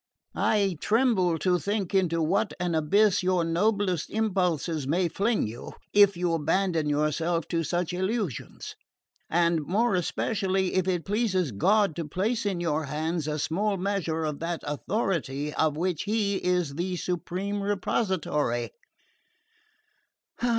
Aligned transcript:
I 0.33 0.77
tremble 0.81 1.37
to 1.37 1.59
think 1.59 1.93
into 1.93 2.23
what 2.23 2.53
an 2.59 2.73
abyss 2.73 3.21
your 3.21 3.43
noblest 3.43 4.09
impulses 4.09 4.87
may 4.87 5.07
fling 5.07 5.45
you, 5.45 5.73
if 5.93 6.17
you 6.17 6.33
abandon 6.33 6.89
yourself 6.89 7.47
to 7.49 7.63
such 7.63 7.93
illusions; 7.93 8.73
and 9.29 9.61
more 9.61 9.93
especially 9.93 10.73
if 10.73 10.87
it 10.87 11.05
pleases 11.05 11.51
God 11.51 11.95
to 11.97 12.05
place 12.07 12.47
in 12.47 12.59
your 12.59 12.85
hands 12.85 13.27
a 13.27 13.37
small 13.37 13.77
measure 13.77 14.23
of 14.25 14.39
that 14.39 14.61
authority 14.63 15.53
of 15.53 15.77
which 15.77 16.05
He 16.05 16.37
is 16.37 16.73
the 16.73 16.95
supreme 16.95 17.61
repository. 17.61 18.71